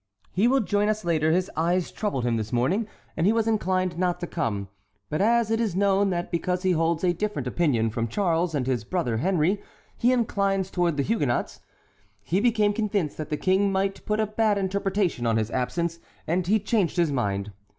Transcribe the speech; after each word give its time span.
"He 0.31 0.47
will 0.47 0.61
join 0.61 0.89
us 0.89 1.05
later; 1.05 1.29
his 1.31 1.51
eyes 1.55 1.91
troubled 1.91 2.23
him 2.23 2.35
this 2.35 2.51
morning 2.51 2.87
and 3.15 3.27
he 3.27 3.31
was 3.31 3.45
inclined 3.47 3.99
not 3.99 4.19
to 4.21 4.25
come, 4.25 4.67
but 5.11 5.21
as 5.21 5.51
it 5.51 5.61
is 5.61 5.75
known 5.75 6.09
that 6.09 6.31
because 6.31 6.63
he 6.63 6.71
holds 6.71 7.03
a 7.03 7.13
different 7.13 7.47
opinion 7.47 7.91
from 7.91 8.07
Charles 8.07 8.55
and 8.55 8.65
his 8.65 8.83
brother 8.83 9.17
Henry 9.17 9.61
he 9.95 10.11
inclines 10.11 10.71
toward 10.71 10.97
the 10.97 11.03
Huguenots, 11.03 11.59
he 12.23 12.39
became 12.41 12.73
convinced 12.73 13.17
that 13.17 13.29
the 13.29 13.37
King 13.37 13.71
might 13.71 14.03
put 14.07 14.19
a 14.19 14.25
bad 14.25 14.57
interpretation 14.57 15.27
on 15.27 15.37
his 15.37 15.51
absence 15.51 15.99
and 16.25 16.47
he 16.47 16.59
changed 16.59 16.97
his 16.97 17.11
mind. 17.11 17.51